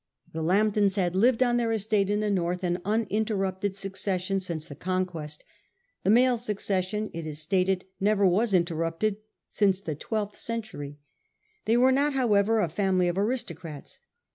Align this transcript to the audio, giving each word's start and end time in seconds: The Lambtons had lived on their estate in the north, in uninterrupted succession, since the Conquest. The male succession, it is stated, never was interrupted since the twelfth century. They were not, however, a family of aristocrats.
The 0.33 0.41
Lambtons 0.41 0.95
had 0.95 1.15
lived 1.15 1.43
on 1.43 1.57
their 1.57 1.71
estate 1.71 2.09
in 2.09 2.21
the 2.21 2.31
north, 2.31 2.63
in 2.63 2.81
uninterrupted 2.83 3.75
succession, 3.75 4.39
since 4.39 4.67
the 4.67 4.73
Conquest. 4.73 5.43
The 6.01 6.09
male 6.09 6.39
succession, 6.39 7.11
it 7.13 7.27
is 7.27 7.37
stated, 7.39 7.85
never 7.99 8.25
was 8.25 8.51
interrupted 8.51 9.17
since 9.47 9.79
the 9.79 9.93
twelfth 9.93 10.37
century. 10.39 10.97
They 11.65 11.77
were 11.77 11.91
not, 11.91 12.15
however, 12.15 12.61
a 12.61 12.67
family 12.67 13.09
of 13.09 13.17
aristocrats. 13.19 13.99